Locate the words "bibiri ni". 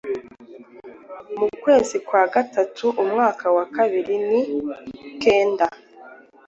3.75-4.41